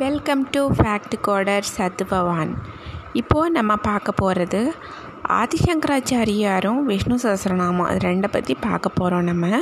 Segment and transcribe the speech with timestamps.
[0.00, 2.52] Welcome to fact coder Satbhavan
[3.12, 4.72] இப்போது நம்ம பார்க்க போகிறது
[5.28, 9.60] ஆதிசங்கராச்சாரியாரும் விஷ்ணு சஹசிரநாமம் அது ரெண்டை பற்றி பார்க்க போகிறோம் நம்ம.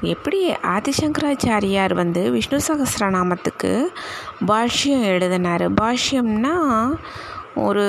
[0.00, 3.72] எப்படி ஆதிசங்கராச்சாரியார் வந்து விஷ்ணு சஹசிரநாமத்துக்கு
[4.46, 5.72] பாஷ்யம் எழுதினார்?
[5.72, 6.54] பாஷ்யம்னா
[7.54, 7.86] ஒரு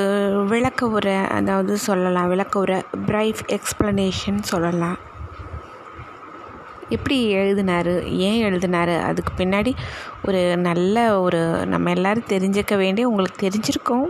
[0.50, 4.98] விளக்க உரை அதாவது சொல்லலாம் விளக்க உரை பிரைஃப் எக்ஸ்ப்ளனேஷன் சொல்லலாம்.
[6.90, 7.92] எப்படி எழுதினார்
[8.28, 9.72] ஏன் எழுதினார் அதுக்கு பின்னாடி
[10.28, 14.10] ஒரு நல்ல ஒரு நம்ம எல்லோரும் தெரிஞ்சுக்க வேண்டிய உங்களுக்கு தெரிஞ்சிருக்கோம்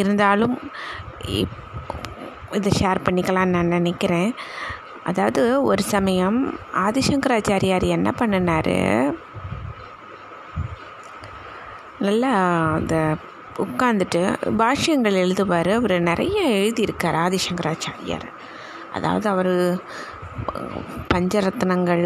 [0.00, 0.56] இருந்தாலும்
[2.58, 4.30] இதை ஷேர் பண்ணிக்கலாம்னு நான் நினைக்கிறேன்.
[5.04, 6.38] அதாவது ஒரு சமயம்
[6.86, 8.76] ஆதிசங்கராச்சாரியார் என்ன பண்ணினார்?
[11.98, 12.32] நல்லா
[12.74, 12.96] அந்த
[13.58, 14.22] உட்காந்துட்டு
[14.58, 15.70] பாஷ்யங்கள் எழுதுவார்.
[15.74, 18.28] அவர் நிறைய எழுதியிருக்கார் ஆதிசங்கராச்சாரியார்
[18.92, 19.54] அதாவது அவர்
[21.14, 22.04] பஞ்சரத்னங்கள்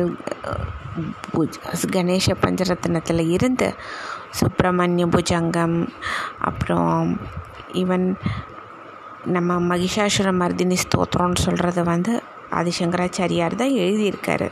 [1.90, 3.74] கணேச பஞ்சரத்னத்தில் இருந்து
[4.30, 5.88] சுப்பிரமணிய புஜங்கம்
[6.40, 7.20] அப்புறம்
[7.72, 8.14] ஈவன்
[9.24, 14.48] நம்ம மகிஷாசுர மர்தினி ஸ்தோத்திரம்னு சொல்கிறது வந்து ஆதிசங்கராச்சாரியார் தான் எழுதியிருக்காரு.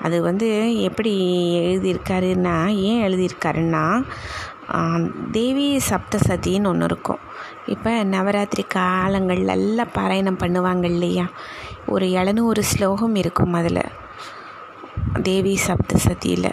[0.00, 0.48] அது வந்து
[0.82, 1.12] எப்படி
[1.58, 4.02] எழுதியிருக்காருன்னா ஏன் எழுதியிருக்காருன்னா
[5.30, 7.22] தேவி சப்தசதின்னு ஒன்று இருக்கும்.
[7.66, 11.26] இப்போ நவராத்திரி காலங்கள் எல்லாம் பாராயணம் பண்ணுவாங்க இல்லையா?
[11.94, 13.84] ஒரு எழுநூறு ஸ்லோகம் இருக்கும் அதில்.
[15.22, 16.50] தேவி சப்தசதியில்.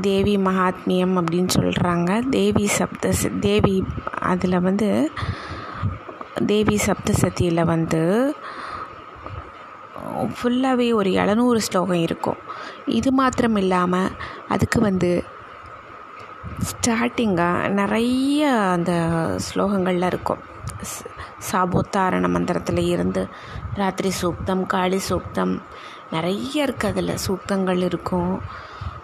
[0.00, 3.76] தேவி மகாத்மியம் அப்படின்னு சொல்கிறாங்க தேவி சப்த தேவி
[4.32, 4.88] அதில் வந்து
[6.46, 8.02] தேவி சப்தசதியில் வந்து
[10.36, 12.40] ஃபுல்லாகவே ஒரு எழுநூறு ஸ்லோகம் இருக்கும்.
[12.98, 14.14] இது மாத்திரம் இல்லாமல்
[14.48, 15.10] அதுக்கு வந்து
[16.70, 18.92] ஸ்டார்டிங்காக நிறைய அந்த
[19.46, 20.38] ஸ்லோகங்கள்லாம் இருக்கும்.
[21.50, 23.28] சாபோத்தாரண மந்திரத்தில் இருந்து
[23.74, 25.60] ராத்திரி சூக்தம் காளி சூக்தம்
[26.10, 27.18] நிறைய இருக்குது அதில்.
[27.26, 28.40] சூக்தங்கள் இருக்கும்.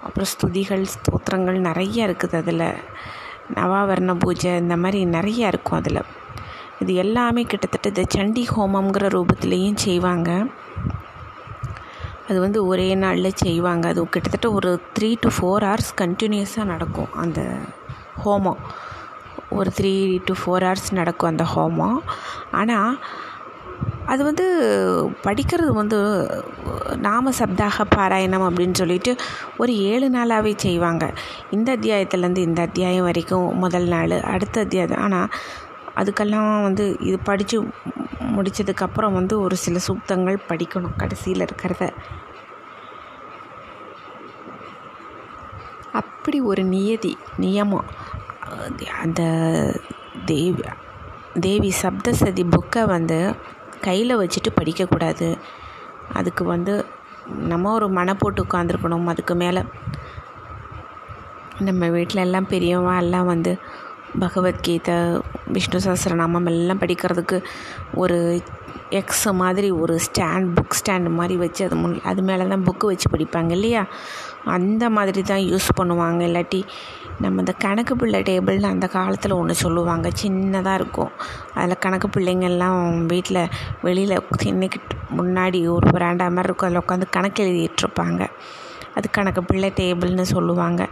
[0.02, 2.68] அப்புறம் ஸ்துதிகள் ஸ்தோத்திரங்கள் நிறைய இருக்குது அதில்.
[3.54, 6.02] நவாவரண பூஜை இந்த மாதிரி நிறைய இருக்கும் அதில்.
[6.80, 10.46] இது எல்லாமே கிட்டத்தட்ட இந்த சண்டி ஹோமம்ங்கிற ரூபத்துலேயும் செய்வாங்க.
[12.28, 13.84] அது வந்து ஒரே நாளில் செய்வாங்க.
[13.88, 17.40] அது கிட்டத்தட்ட ஒரு த்ரீ டு ஃபோர் ஹவர்ஸ் கண்டினியூஸாக நடக்கும் அந்த
[18.24, 18.60] ஹோமம்.
[19.58, 19.94] ஒரு த்ரீ
[20.28, 22.00] டு ஃபோர் ஹவர்ஸ் நடக்கும் அந்த ஹோமம்.
[22.60, 22.98] ஆனால்
[24.12, 24.44] அது வந்து
[25.24, 25.98] படிக்கிறது வந்து
[27.06, 29.12] நாம சப்தாக பாராயணம் அப்படின்னு சொல்லிட்டு
[29.56, 31.04] ஒரு ஏழு நாளாகவே செய்வாங்க.
[31.50, 35.02] இந்த அத்தியாயத்துலேருந்து இந்த அத்தியாயம் வரைக்கும் முதல் நாள் அடுத்த அத்தியாயம்.
[35.06, 35.28] ஆனால்
[36.00, 37.56] அதுக்கெல்லாம் வந்து இது படித்து
[38.36, 41.84] முடித்ததுக்கப்புறம் வந்து ஒரு சில சூக்தங்கள் படிக்கணும் கடைசியில் இருக்கிறத.
[46.00, 47.12] அப்படி ஒரு நியதி
[47.44, 47.88] நியமம்.
[49.02, 49.22] அந்த
[50.24, 50.62] தேவி
[51.46, 53.18] தேவி சப்தசதி புக்கை வந்து
[53.86, 55.28] கையில் வச்சுட்டு படிக்கக்கூடாது.
[56.18, 56.74] அதுக்கு வந்து
[57.50, 59.62] நம்ம ஒரு மன போட்டு உட்காந்துருக்கணும் அதுக்கு மேலே
[61.68, 63.52] நம்ம வீட்டில் எல்லாம் பெரியவா எல்லாம் வந்து
[64.20, 64.94] பகவத்கீதை
[65.46, 67.44] விஷ்ணு சஹஸ்ரநாமம் எல்லாம் படிக்கிறதுக்கு
[67.94, 68.42] ஒரு
[68.90, 73.10] எக்ஸ் மாதிரி ஒரு ஸ்டாண்ட் புக் ஸ்டாண்ட் மாதிரி வச்சு அது முன் அது மேலே தான் புக்கு வச்சு
[73.16, 73.86] படிப்பாங்க இல்லையா?
[74.44, 76.20] அந்த மாதிரி தான் யூஸ் பண்ணுவாங்க.
[76.28, 76.62] இல்லாட்டி
[77.20, 80.10] நம்ம இந்த கணக்கு பிள்ளை டேபிள்னு அந்த காலத்தில் ஒன்று சொல்லுவாங்க.
[80.22, 81.10] சின்னதாக இருக்கும்.
[81.54, 83.48] அதில் கணக்கு பிள்ளைங்கள்லாம் வீட்டில்
[83.82, 84.80] வெளியில் இன்னைக்கு
[85.16, 86.68] முன்னாடி ஒரு பிராண்டா மாதிரி இருக்கும்.
[86.68, 88.28] அதில் உட்காந்து கணக்கு எழுதிட்டுருப்பாங்க
[88.98, 90.82] அது கணக்கு பிள்ளை டேபிள்னு சொல்லுவாங்க.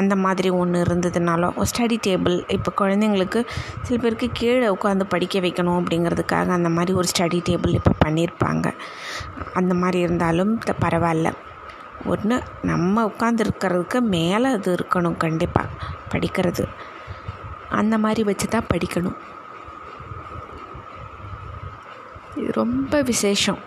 [0.00, 3.40] அந்த மாதிரி ஒன்று இருந்ததுனாலும் ஸ்டடி டேபிள் இப்போ குழந்தைங்களுக்கு
[3.82, 8.66] சில பேருக்கு கீழே உட்காந்து படிக்க வைக்கணும் அப்படிங்கிறதுக்காக அந்த மாதிரி ஒரு ஸ்டடி டேபிள் இப்போ பண்ணியிருப்பாங்க
[9.60, 10.52] அந்த மாதிரி இருந்தாலும்
[10.84, 11.30] பரவாயில்ல.
[12.12, 12.36] ஒன்று
[12.68, 15.74] நம்ம உட்காந்துருக்கிறதுக்கு மேலே அது இருக்கணும் கண்டிப்பாக
[16.12, 16.64] படிக்கிறது.
[17.80, 19.18] அந்த மாதிரி வச்சு தான் படிக்கணும்.
[22.36, 23.60] இது ரொம்ப விசேஷம்.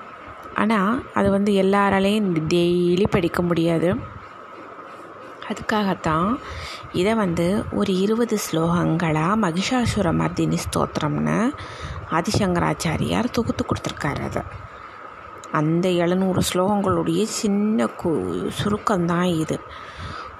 [0.56, 3.90] ஆனால் அது வந்து எல்லாராலையும் டெய்லி படிக்க முடியாது.
[5.50, 6.30] அதுக்காகத்தான்
[6.92, 11.38] இதை வந்து ஒரு இருபது ஸ்லோகங்களாக மகிஷாசுர மர்தினி ஸ்தோத்திரம்னு
[12.12, 14.42] ஆதிசங்கராச்சாரியார் தொகுத்து கொடுத்துருக்காரு அதை.
[15.52, 18.12] அந்த எழுநூறு ஸ்லோகங்களுடைய சின்ன கு
[18.60, 19.60] சுருக்கம்தான் இது.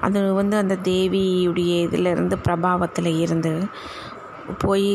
[0.02, 3.54] அது வந்து அந்த தேவியுடைய இதிலிருந்து பிரபாவத்தில் இருந்து
[4.58, 4.90] போய்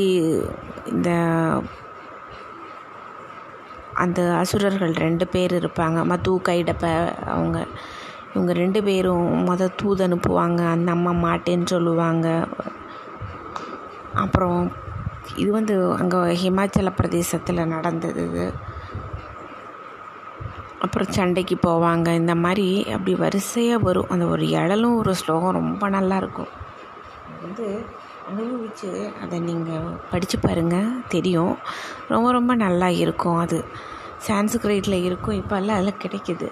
[0.86, 1.10] இந்த
[4.04, 5.98] அந்த அசுரர்கள் ரெண்டு பேர் இருப்பாங்க.
[6.04, 6.84] மது கைடப்ப
[7.26, 7.58] அவங்க.
[8.34, 10.60] இவங்க ரெண்டு பேரும் மொதல் தூது அனுப்புவாங்க.
[10.74, 12.26] அந்த அம்மா மாட்டேன்னு சொல்லுவாங்க.
[14.14, 14.60] அப்புறம்
[15.36, 18.46] இது வந்து அங்கே ஹிமாச்சல பிரதேசத்தில் நடந்தது இது.
[20.80, 22.08] அப்புறம் சண்டைக்கு போவாங்க.
[22.14, 24.10] இந்த மாதிரி அப்படி வரிசையாக வரும்.
[24.14, 26.52] அந்த ஒரு இழலும் ஒரு ஸ்லோகம் ரொம்ப நல்லாயிருக்கும்
[27.42, 27.66] வந்து
[28.28, 28.88] அனுபவித்து
[29.22, 31.54] அதை நீங்கள் படித்து பாருங்கள் தெரியும்.
[32.12, 33.58] ரொம்ப ரொம்ப நல்லா இருக்கும் அது.
[34.26, 35.38] சான்ஸ்கிரிட்டில் இருக்கும்.
[35.40, 36.48] இப்போல்லாம் அதில் கிடைக்கிது.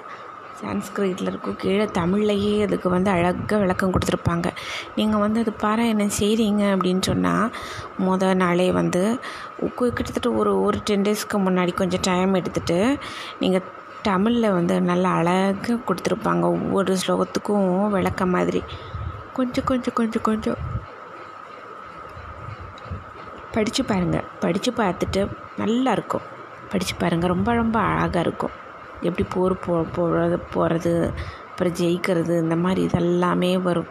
[0.61, 1.57] சான்ஸ்கிரிட்டில் இருக்கும்.
[1.63, 4.49] கீழே தமிழ்லையே அதுக்கு வந்து அழகாக விளக்கம் கொடுத்துருப்பாங்க.
[4.99, 7.51] நீங்கள் வந்து அது பாராயணம் செய்கிறீங்க அப்படின்னு சொன்னால்
[8.07, 9.03] மொதல் நாளே வந்து
[9.79, 12.79] கிட்டத்தட்ட ஒரு ஒரு டென் டேஸ்க்கு முன்னாடி கொஞ்சம் டைம் எடுத்துகிட்டு
[13.43, 13.67] நீங்கள்
[14.09, 16.45] தமிழில் வந்து நல்லா அழகாக கொடுத்துருப்பாங்க.
[16.57, 18.63] ஒவ்வொரு ஸ்லோகத்துக்கும் விளக்கம் மாதிரி.
[19.39, 20.61] கொஞ்சம் கொஞ்சம் கொஞ்சம் கொஞ்சம்.
[23.57, 25.21] படித்து பாருங்கள் படித்து பார்த்துட்டு
[25.57, 26.25] நல்லா இருக்கும்.
[26.71, 28.55] படித்து பாருங்கள் ரொம்ப ரொம்ப அழகாக இருக்கும்.
[29.01, 30.95] எப்படி போர் போ போகிறது போகிறது
[31.49, 33.91] அப்புறம் ஜெயிக்கிறது இந்த மாதிரி இதெல்லாமே வரும்.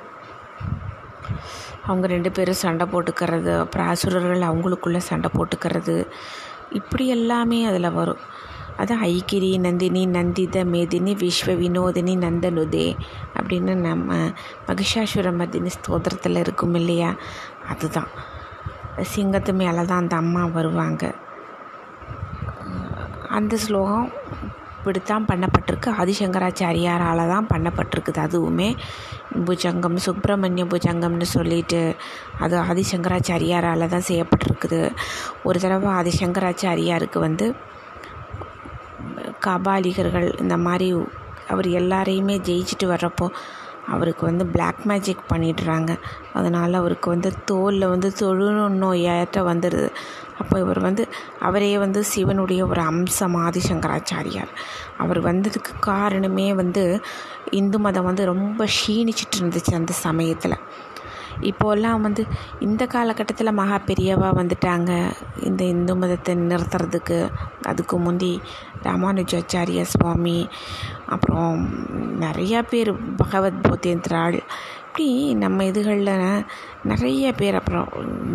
[1.86, 5.96] அவங்க ரெண்டு பேரும் சண்டை போட்டுக்கிறது அப்புறம் அசுரர்கள் அவங்களுக்குள்ளே சண்டை போட்டுக்கிறது
[6.72, 8.22] இப்படி எல்லாமே அதில் வரும்.
[8.78, 12.88] அது ஐக்கிரி நந்தினி நந்தித மேதினி விஸ்வ வினோதினி நந்தனுதே
[13.40, 14.14] அப்படின்னு நம்ம
[14.68, 17.12] மகிஷாசுர மதினி ஸ்தோத்திரத்தில் இருக்கும் இல்லையா?
[17.70, 18.12] அதுதான்.
[19.02, 21.04] சிங்கத்து மேலே தான் அந்த அம்மா வருவாங்க.
[23.38, 24.08] அந்த ஸ்லோகம்
[24.78, 25.90] இப்படித்தான் பண்ணப்பட்டிருக்கு.
[26.02, 28.20] ஆதிசங்கராச்சாரியாரால் தான் பண்ணப்பட்டிருக்குது.
[28.26, 28.76] அதுவுமே
[29.48, 31.96] புஜங்கம் சுப்பிரமணிய புஜங்கம்னு சொல்லிட்டு
[32.40, 34.82] அது ஆதிசங்கராச்சாரியாரால் தான் செய்யப்பட்டிருக்குது.
[35.44, 37.48] ஒரு தடவை ஆதிசங்கராச்சாரியாருக்கு வந்து
[39.48, 40.88] கபாலிகர்கள் இந்த மாதிரி
[41.54, 43.28] அவர் எல்லாரையுமே ஜெயிச்சுட்டு வர்றப்போ
[43.88, 46.00] அவருக்கு வந்து பிளாக் மேஜிக் பண்ணிடுறாங்க.
[46.34, 49.90] அதனால் அவருக்கு வந்து தோலில் வந்து தொழு நோயாட்ட வந்துடுது
[50.40, 51.08] அப்போ இவர் வந்து
[51.40, 54.52] அவரே வந்து சிவனுடைய ஒரு அம்சம் ஆதிசங்கராச்சாரியார்.
[54.98, 57.02] அவர் வந்ததுக்கு காரணமே வந்து
[57.52, 60.58] இந்து மதம் வந்து ரொம்ப க்ஷீணிச்சிட்டு இருந்துச்சு அந்த சமயத்தில்.
[61.42, 62.26] இப்போல்லாம் வந்து
[62.60, 65.12] இந்த காலகட்டத்தில் மகா பெரியவா வந்துட்டாங்க.
[65.44, 68.42] இந்த இந்து மதத்தை நிறுத்துறதுக்கு அதுக்கு முந்தி
[68.84, 70.50] ராமானுஜாச்சாரிய சுவாமி
[71.06, 71.70] அப்புறம்
[72.22, 74.42] நிறையா பேர் பகவத் போத்தேந்திராள்
[74.88, 76.46] இப்படி நம்ம இதுகளில்
[76.84, 77.90] நிறைய பேர் அப்புறம்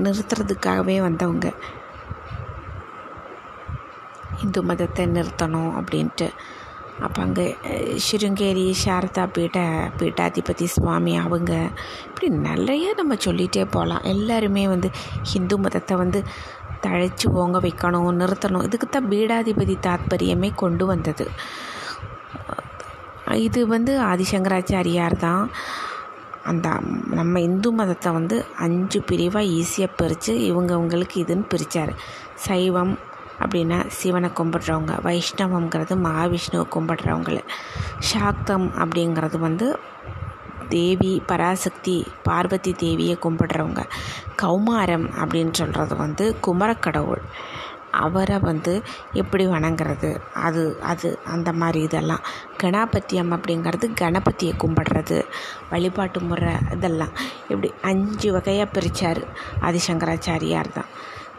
[0.04, 1.52] நிறுத்துறதுக்காகவே வந்தவங்க.
[4.42, 6.28] இந்து மதத்தை நிறுத்தணும் அப்படின்ட்டு.
[7.04, 7.44] அப்போ அங்கே
[8.06, 9.58] சிருங்கேரி சாரதா பீட்ட
[9.98, 11.52] பீட்டாதிபதி சுவாமி அவங்க.
[12.08, 14.90] இப்படி நிறைய நம்ம சொல்லிகிட்டே போகலாம் எல்லாருமே வந்து
[15.32, 16.20] ஹிந்து மதத்தை வந்து
[16.84, 18.66] தழைச்சி ஓங்க வைக்கணும் நிறுத்தணும்.
[18.68, 21.26] இதுக்கு தான் பீடாதிபதி தாத்பரியமே கொண்டு வந்தது.
[23.46, 25.44] இது வந்து ஆதிசங்கராச்சாரியார் தான்.
[26.50, 26.68] அந்த
[27.18, 31.92] நம்ம இந்து மதத்தை வந்து அஞ்சு பிரிவாக ஈஸியாக பிரித்து இவங்கவுங்களுக்கு இதுன்னு பிரித்தார்
[32.46, 32.92] சைவம்
[33.40, 37.38] அப்படின்னா சிவனை கும்பிட்றவங்க வைஷ்ணவங்கிறது மகாவிஷ்ணுவை கும்பிட்றவங்கள.
[37.98, 39.78] சாக்தம் அப்படிங்கிறது வந்து
[40.68, 43.84] தேவி பராசக்தி பார்வதி தேவியை கும்பிட்றவங்க.
[44.42, 47.22] கௌமாரம் அப்படின்னு சொல்கிறது வந்து குமரக்கடவுள்.
[47.90, 48.82] அவரை வந்து
[49.12, 50.20] எப்படி வணங்குறது?
[50.34, 52.20] அது அது அந்த மாதிரி இதெல்லாம்.
[52.62, 55.24] கணாபத்தியம் அப்படிங்கிறது கணபதியை கும்பிடுறது.
[55.70, 57.10] வழிபாட்டு முறை இதெல்லாம்.
[57.42, 59.22] இப்படி அஞ்சு வகையாக பிரித்தார்
[59.60, 60.90] ஆதிசங்கராச்சாரியார் தான்.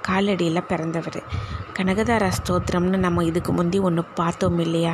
[0.07, 1.24] காலடியில் பிறந்தவர்.
[1.81, 4.91] கனகதார ஸ்தோத்திரம்னு நம்ம இதுக்கு முந்தி ஒன்று பார்த்தோம் இல்லையா?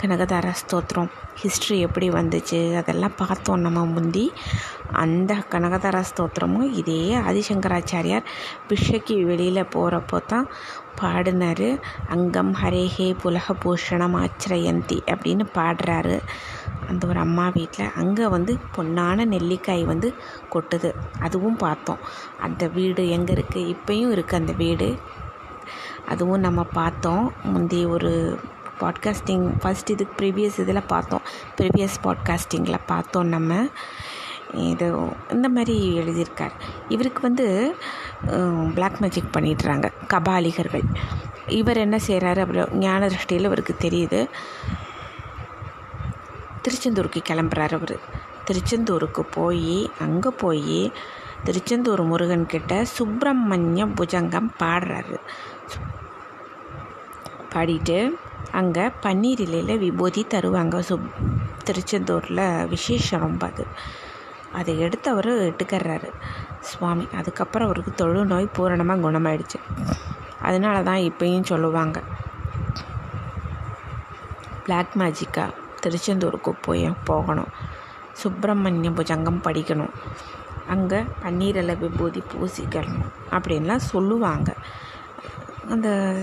[0.00, 1.10] கனகதார ஸ்தோத்திரம்.
[1.42, 2.58] ஹிஸ்ட்ரி எப்படி வந்துச்சு?
[2.80, 4.24] அதெல்லாம் பார்த்தோம் நம்ம முந்தி.
[5.02, 6.98] அந்த கனகதார ஸ்தோத்திரமும் இதே
[7.28, 8.26] ஆதிசங்கராச்சாரியார்
[8.68, 10.48] பிஷைக்கு வெளியில் போகிறப்போ தான்
[11.00, 11.68] பாடினார்.
[12.14, 16.18] அங்கம் ஹரேஹே புலக பூஷணம் ஆச்சிரயந்தி அப்படின்னு பாடுறாரு.
[16.88, 20.10] அந்த ஒரு அம்மா வீட்டில் அங்கே வந்து பொன்னான நெல்லிக்காய் வந்து
[20.54, 20.92] கொட்டுது.
[21.20, 22.02] அதுவும் பார்த்தோம்.
[22.40, 24.88] அந்த வீடு எங்கே இருக்குது இப்போயும் இருக்குது அந்த வீடு.
[26.08, 27.32] அதுவும் நம்ம பார்த்தோம்.
[27.42, 28.38] முந்தி ஒரு
[28.80, 31.20] பாட்காஸ்டிங் ஃபஸ்ட் இதுக்கு ப்ரீவியஸ் இதில் பார்த்தோம்.
[31.56, 33.66] ப்ரீவியஸ் பாட்காஸ்டிங்கில் பார்த்தோம் நம்ம.
[34.52, 34.86] இது
[35.30, 36.54] இந்த மாதிரி எழுதியிருக்கார்.
[36.88, 37.46] இவருக்கு வந்து
[38.74, 39.86] பிளாக் மேஜிக் பண்ணிடுறாங்க.
[40.08, 40.86] கபாலிகர்கள்.
[41.46, 44.20] இவர் என்ன செய்கிறாரு அப்புறம் ஞான திருஷ்டியில் இவருக்கு தெரியுது.
[46.62, 47.96] திருச்செந்தூருக்கு கிளம்புறாரு அவர்.
[48.44, 50.92] திருச்செந்தூருக்கு போய் அங்கே போய்
[51.44, 55.16] திருச்செந்தூர் முருகன்கிட்ட சுப்பிரமணிய புஜங்கம் பாடுறாரு.
[57.52, 58.18] பாடிட்டு
[58.52, 60.76] அங்கே பன்னீர் இலையில் விபூதி தருவாங்க.
[60.88, 61.00] சு
[61.66, 63.66] திருச்செந்தூரில் விசேஷம் ரொம்ப அது.
[64.52, 66.10] அதை எடுத்து அவர் எடுக்கிறாரு
[66.60, 69.58] சுவாமி அதுக்கப்புறம் அவருக்கு தொழுநோய் பூரணமாக குணமாயிடுச்சு.
[70.40, 72.02] அதனால தான் இப்பயும் சொல்லுவாங்க.
[74.64, 77.50] பிளாக் மேஜிக்காக திருச்செந்தூருக்கு போய் போகணும்.
[78.12, 79.94] சுப்பிரமணிய புஜங்கம் படிக்கணும்.
[80.68, 84.54] அங்கே பன்னீரில் விபூதி பூசிக்கணும் அப்படின்லாம் சொல்லுவாங்க.
[85.70, 86.16] அந்த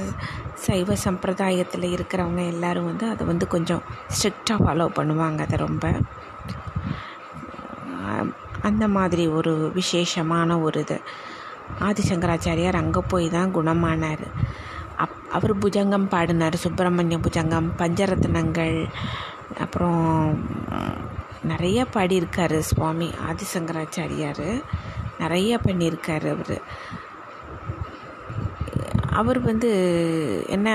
[0.55, 5.39] சைவ சம்பிரதாயத்தில் இருக்கிறவங்க எல்லோரும் வந்து அதை வந்து கொஞ்சம் ஸ்ட்ரிக்டாக ஃபாலோ பண்ணுவாங்க.
[5.39, 5.93] அதை ரொம்ப
[8.61, 11.01] அந்த மாதிரி ஒரு விசேஷமான ஒரு இது.
[11.79, 14.25] ஆதிசங்கராச்சாரியார் அங்கே போய் தான் குணமானார்.
[14.95, 16.55] அப் அவர் புஜங்கம் பாடினார்.
[16.55, 18.87] சுப்பிரமணிய புஜங்கம் பஞ்சரத்னங்கள்
[19.59, 20.01] அப்புறம்
[21.43, 23.11] நிறைய பாடியிருக்காரு சுவாமி.
[23.29, 24.63] ஆதிசங்கராச்சாரியார்
[25.19, 26.61] நிறைய பண்ணியிருக்காரு அவர்.
[29.11, 29.69] அவர் வந்து
[30.47, 30.67] என்ன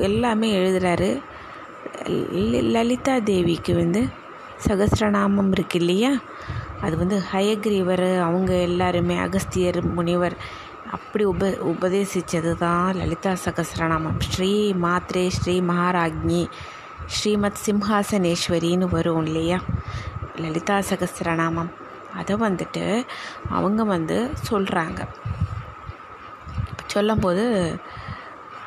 [0.00, 1.10] எல்லாமே எழுதுகிறாரு
[2.42, 4.00] லி- லலிதா தேவிக்கு வந்து
[4.66, 6.10] சகஸ்ரநாமம் இருக்கு இல்லையா?
[6.80, 10.36] அது வந்து ஹயக்ரீவர் அவங்க எல்லாருமே அகஸ்தியர் முனிவர்
[10.90, 14.50] அப்படி உப உபதேசித்தது தான் லலிதா சகஸ்ரநாமம் ஸ்ரீ
[14.82, 16.42] மாத்ரே ஸ்ரீ மகாராஜ்னி
[17.06, 19.58] ஸ்ரீமத் சிம்ஹாசனேஸ்வரின்னு வரும் இல்லையா?
[20.36, 21.72] லலிதா சகஸ்ரநாமம்
[22.14, 22.84] அதை வந்துட்டு
[23.48, 24.16] அவங்க வந்து
[24.48, 25.00] சொல்கிறாங்க
[26.94, 27.44] சொல்லும்போது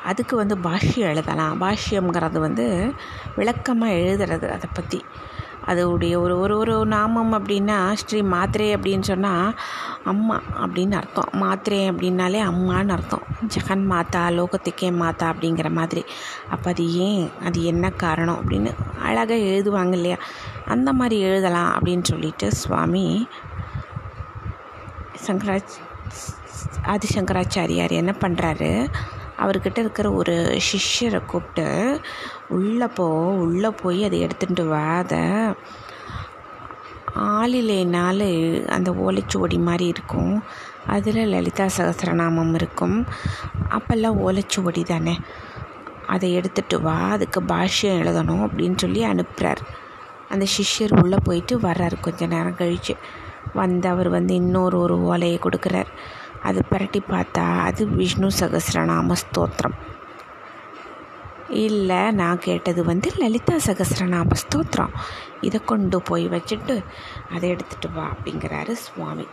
[0.04, 1.54] அதுக்கு வந்து பாஷ்யம் எழுதலாம்.
[1.62, 2.66] பாஷ்யம்ங்கிறது வந்து
[3.36, 5.00] விளக்கமாக எழுதுறது அதை பற்றி
[5.66, 9.48] அதோடைய ஒரு ஒரு ஒரு நாமம் அப்படின்னா ஸ்ரீ மாத்திரை அப்படின்னு சொன்னால்
[10.04, 11.30] அம்மா அப்படின்னு அர்த்தம்.
[11.32, 13.24] மாத்திரை அப்படின்னாலே அம்மான்னு அர்த்தம்.
[13.54, 16.02] ஜெகன் மாதா லோகத்துக்கே மாதா அப்படிங்கிற மாதிரி.
[16.50, 17.26] அப்போ அது ஏன்?
[17.44, 20.18] அது என்ன காரணம் அப்படின்னு அழகாக எழுதுவாங்க இல்லையா?
[20.66, 23.06] அந்த மாதிரி எழுதலாம் அப்படின்னு சொல்லிட்டு சுவாமி
[25.26, 25.76] சங்கராஜ்
[26.84, 28.92] ஆதிசங்கராச்சாரியார் என்ன பண்ணுறாரு
[29.38, 32.00] அவர்கிட்ட இருக்கிற ஒரு சிஷ்யரை கூப்பிட்டு
[32.48, 35.20] உள்ளே போ உள்ளே போய் அதை எடுத்துகிட்டு வா அதை
[38.68, 40.42] அந்த ஓலைச்சுவடி மாதிரி இருக்கும்.
[40.86, 43.06] அதில் லலிதா சகஸ்ரநாமம் இருக்கும்.
[43.70, 45.18] அப்போல்லாம் ஓலைச்சுவடி தானே.
[46.06, 49.62] அதை எடுத்துகிட்டு வா அதுக்கு பாஷ்யம் எழுதணும் அப்படின்னு சொல்லி அனுப்புகிறார்
[50.28, 52.00] அந்த சிஷ்யர் உள்ளே போயிட்டு வர்றார்.
[52.00, 52.96] கொஞ்ச நேரம் கழித்து
[53.56, 55.90] வந்து அவர் வந்து இன்னொரு ஒரு ஓலையை கொடுக்குறார்.
[56.42, 59.76] அது புரட்டி பார்த்தா அது விஷ்ணு சகசிரநாம ஸ்தோத்திரம்.
[61.64, 64.94] இல்லை நான் கேட்டது வந்து லலிதா சகசிரநாம ஸ்தோத்திரம்.
[65.40, 66.76] இதை கொண்டு போய் வச்சுட்டு
[67.34, 69.26] அதை எடுத்துகிட்டு வா அப்படிங்கிறாரு சுவாமி.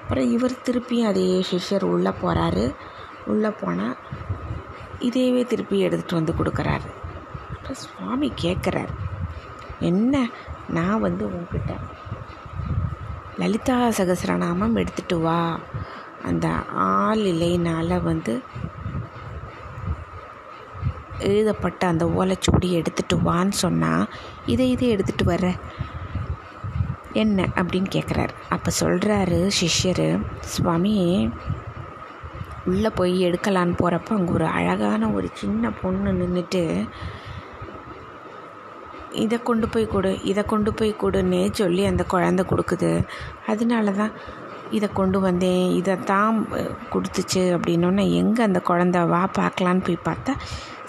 [0.00, 2.64] அப்புறம் இவர் திருப்பியும் அதே சிஷ்யர் உள்ளே போகிறாரு
[3.26, 3.96] உள்ளே போனால்
[5.08, 6.88] இதையவே திருப்பி எடுத்துகிட்டு வந்து கொடுக்குறாரு.
[7.52, 8.94] அப்புறம் சுவாமி கேட்குறாரு
[9.90, 10.24] என்ன?
[10.68, 11.72] நான் வந்து உங்ககிட்ட
[13.38, 15.40] லலிதா சகசிரநாமம் எடுத்துகிட்டு வா.
[16.24, 18.42] அந்த ஆள் இலையினால் வந்து
[21.18, 24.08] எழுதப்பட்ட அந்த ஓலைச்சுவடி எடுத்துகிட்டு வான்னு சொன்னால்
[24.46, 25.48] இதை இதை எடுத்துகிட்டு வர்ற.
[27.12, 30.06] என்ன அப்படின்னு கேட்குறாரு அப்போ சொல்கிறாரு சிஷ்யர்
[30.40, 30.94] சுவாமி
[32.66, 36.62] உள்ளே போய் எடுக்கலான்னு போகிறப்ப அங்கே ஒரு அழகான ஒரு சின்ன பொண்ணு நின்றுட்டு
[39.24, 42.90] இதை கொண்டு போய் கொடு இதை கொண்டு போய் கொடுன்னே சொல்லி அந்த குழந்தை கொடுக்குது.
[43.52, 44.12] அதனால தான்
[44.76, 45.64] இதை கொண்டு வந்தேன்.
[45.80, 46.36] இதை தான்
[46.92, 50.34] கொடுத்துச்சு அப்படின்னோடனே எங்கே அந்த குழந்த வா பார்க்கலான்னு போய் பார்த்தா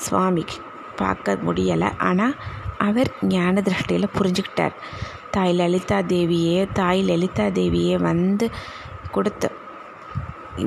[0.05, 0.59] சுவாமிக்கு
[1.01, 1.89] பார்க்க முடியலை.
[2.09, 2.37] ஆனால்
[2.87, 4.77] அவர் ஞான திருஷ்டியில் புரிஞ்சுக்கிட்டார்.
[5.35, 8.47] தாய் லலிதா தேவியே தாய் லலிதா தேவியே வந்து
[9.15, 9.51] கொடுத்த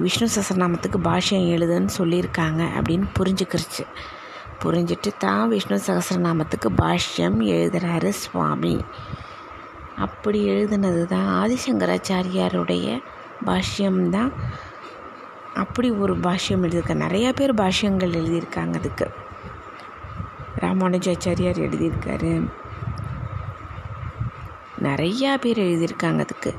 [0.05, 3.85] விஷ்ணு சசநாமத்துக்கு பாஷ்யம் எழுதுன்னு சொல்லியிருக்காங்க அப்படின்னு புரிஞ்சுக்கிருச்சு.
[4.63, 8.85] புரிஞ்சிட்டு தான் விஷ்ணு சகஸ்ரநாமத்துக்கு பாஷ்யம் எழுதுகிறாரு சுவாமி.
[9.97, 13.03] அப்படி எழுதுனது தான் ஆதிசங்கராச்சாரியாருடைய
[13.47, 14.33] பாஷ்யம்தான்
[15.55, 19.11] அப்படி ஒரு பாஷ்யம் எழுதியிருக்க நிறையா பேர் பாஷ்யங்கள் எழுதியிருக்காங்க அதுக்கு.
[20.61, 22.51] ராமானுஜாச்சாரியார் எழுதியிருக்காரு.
[24.83, 26.59] நிறையா பேர் எழுதியிருக்காங்க அதுக்கு.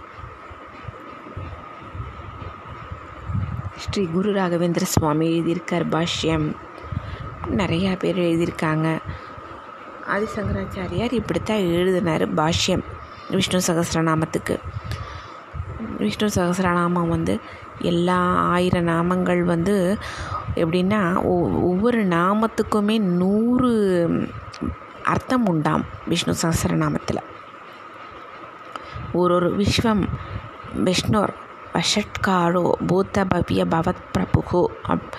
[3.75, 6.55] ஸ்ரீ குரு ராகவேந்திர சுவாமி எழுதியிருக்கார் பாஷ்யம்.
[7.51, 8.87] நிறையா பேர் எழுதியிருக்காங்க.
[10.07, 12.83] ஆதிசங்கராச்சாரியார் இப்படித்தான் எழுதினார் பாஷ்யம்
[13.29, 14.55] விஷ்ணு சகஸ்ரநாமத்துக்கு
[15.97, 17.39] விஷ்ணு சகஸ்ரநாமம் வந்து
[17.81, 18.17] எல்லா
[18.49, 19.97] ஆயிரம் நாமங்கள் வந்து
[20.55, 23.71] எப்படின்னா ஒ- ஒவ்வொரு நாமத்துக்குமே நூறு
[25.03, 27.21] அர்த்தம் உண்டாம் விஷ்ணு சகஸ்ரநாமத்தில்
[29.13, 30.03] ஒரு ஒரு விஸ்வம்
[30.83, 31.33] விஷ்ணுர்
[31.73, 35.09] வஷட்காரோ பூத்த பவ்ய பவத் பிரபுகோ அப்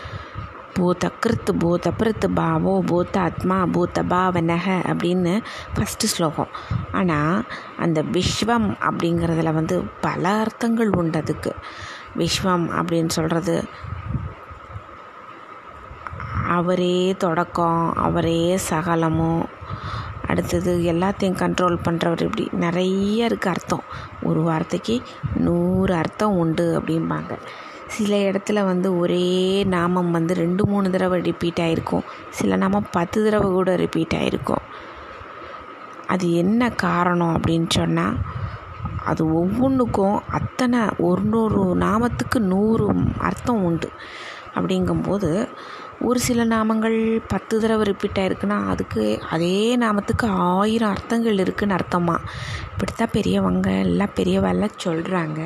[0.78, 5.34] பூத கிருத்து பூத பிருத் பாவோ பூத ஆத்மா பூத பாவனக அப்படின்னு
[5.74, 6.50] ஃபஸ்ட்டு ஸ்லோகம்.
[7.00, 7.38] ஆனால்
[7.84, 11.52] அந்த விஸ்வம் அப்படிங்கிறதுல வந்து பல அர்த்தங்கள் உண்டு அதுக்கு.
[12.22, 13.56] விஸ்வம் அப்படின்னு சொல்கிறது
[16.56, 19.42] அவரே தொடக்கம் அவரே சகலமும்
[20.30, 23.84] அடுத்தது எல்லாத்தையும் கண்ட்ரோல் பண்ணுறவர் இப்படி நிறைய இருக்குது அர்த்தம்.
[24.28, 24.96] ஒரு வார்த்தைக்கு
[25.46, 27.34] நூறு அர்த்தம் உண்டு அப்படிம்பாங்க.
[27.88, 29.24] சில இடத்துல வந்து ஒரே
[29.64, 34.64] நாமம் வந்து ரெண்டு மூணு தடவை ரிப்பீட் ஆகிருக்கும் சில நாமம் பத்து தடவை கூட ரிப்பீட் ஆகிருக்கும்
[36.06, 38.16] அது என்ன காரணம் அப்படின்னு சொன்னால்
[39.04, 42.86] அது ஒவ்வொன்றுக்கும் அத்தனை ஒரு ஒரு நாமத்துக்கு நூறு
[43.18, 43.88] அர்த்தம் உண்டு.
[44.54, 45.30] அப்படிங்கும்போது
[46.00, 46.96] ஒரு சில நாமங்கள்
[47.28, 52.16] பத்து தடவை ரிப்பீட் ஆகிருக்குன்னா அதுக்கு அதே நாமத்துக்கு ஆயிரம் அர்த்தங்கள் இருக்குன்னு அர்த்தமா?
[52.72, 55.40] இப்படித்தான் பெரியவங்க எல்லாம் பெரியவெல்லாம் சொல்கிறாங்க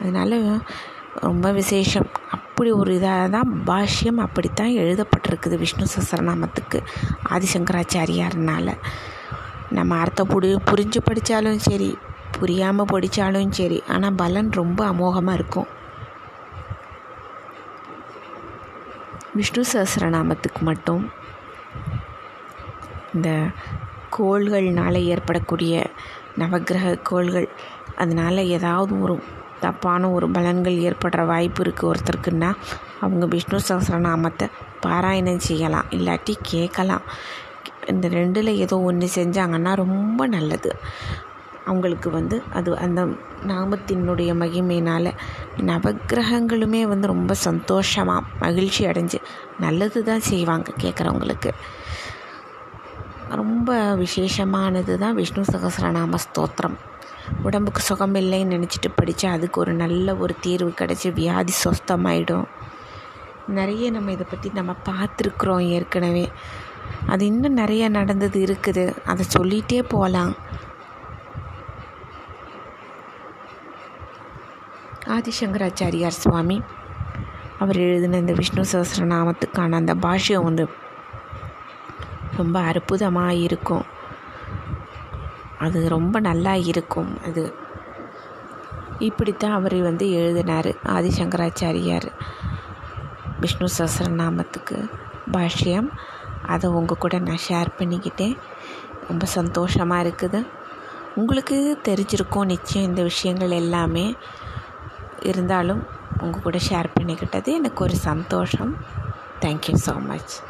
[0.00, 0.38] அதனால்
[1.20, 2.08] ரொம்ப விசேஷம்.
[2.36, 6.78] அப்படி ஒரு இதாக தான் பாஷ்யம் அப்படித்தான் எழுதப்பட்டிருக்குது விஷ்ணு சஹஸ்ரநாமத்துக்கு
[7.34, 8.72] ஆதிசங்கராச்சாரியார்னால்.
[9.76, 11.90] நம்ம அர்த்தம் புடி புரிஞ்சு படித்தாலும் சரி
[12.38, 15.68] புரியாமல் படித்தாலும் சரி ஆனால் பலன் ரொம்ப அமோகமாக இருக்கும்.
[19.38, 21.02] விஷ்ணு சஹஸ்ரநாமத்துக்கு மட்டும்
[23.14, 23.30] இந்த
[24.16, 25.74] கோள்கள்னால் ஏற்படக்கூடிய
[26.40, 27.48] நவக்கிரக கோள்கள்
[27.96, 29.14] அதனால் ஏதாவது ஒரு
[29.60, 32.50] தப்பான ஒரு பலன்கள் ஏற்படுற வாய்ப்பு இருக்குது ஒருத்தருக்குன்னா
[33.00, 34.46] அவங்க விஷ்ணு சகசிரநாமத்தை
[34.84, 37.06] பாராயணம் செய்யலாம் இல்லாட்டி கேட்கலாம்.
[37.92, 40.70] இந்த ரெண்டில் ஏதோ ஒன்று செஞ்சாங்கன்னா ரொம்ப நல்லது.
[41.66, 43.00] அவங்களுக்கு வந்து அது அந்த
[43.50, 45.10] நாமத்தினுடைய மகிமையினால்
[45.70, 49.18] நவக்கிரகங்களுமே வந்து ரொம்ப சந்தோஷமாக மகிழ்ச்சி அடைஞ்சு
[49.64, 51.52] நல்லது தான் செய்வாங்க கேட்குறவங்களுக்கு
[53.40, 53.70] ரொம்ப
[54.02, 56.76] விசேஷமானது தான் விஷ்ணு சகசிரநாம ஸ்தோத்திரம்.
[57.42, 62.44] உடம்புக்கு சுகம் இல்லைன்னு நினச்சிட்டு படித்தா அதுக்கு ஒரு நல்ல ஒரு தீர்வு கிடச்சி வியாதி சொஸ்தமாயிடும்.
[63.48, 66.30] நிறைய நம்ம இதை பற்றி நம்ம பார்த்துருக்குறோம் ஏற்கனவே.
[67.06, 68.96] அது இன்னும் நிறைய நடந்தது இருக்குது.
[69.04, 70.36] அதை சொல்லிகிட்டே போகலாம்
[75.06, 76.62] ஆதிசங்கராச்சாரியார் சுவாமி
[77.58, 80.68] அவர் எழுதின இந்த விஷ்ணு சகசிரநாமத்துக்கான அந்த பாஷ்யம் வந்து
[82.36, 83.84] ரொம்ப அற்புதமாக இருக்கும்
[85.58, 87.54] அது ரொம்ப நல்லா இருக்கும் அது.
[88.98, 92.08] இப்படித்தான் அவர் வந்து எழுதினார் ஆதிசங்கராச்சாரியார்.
[93.40, 94.90] விஷ்ணு சஹசிரநாமத்துக்கு
[95.32, 95.88] பாஷ்யம்.
[96.46, 98.36] அதை உங்கள் கூட நான் ஷேர் பண்ணிக்கிட்டேன்.
[99.08, 100.46] ரொம்ப சந்தோஷமாக இருக்குது.
[101.14, 104.14] உங்களுக்கு தெரிஞ்சிருக்கும் நிச்சயம் இந்த விஷயங்கள் எல்லாமே.
[105.22, 105.86] இருந்தாலும்
[106.20, 108.76] உங்கள் கூட ஷேர் பண்ணிக்கிட்டது எனக்கு ஒரு சந்தோஷம்.
[109.40, 110.42] Thank you so much